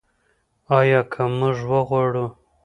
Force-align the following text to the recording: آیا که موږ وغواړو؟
آیا 0.79 1.01
که 1.11 1.21
موږ 1.37 1.57
وغواړو؟ 1.71 2.25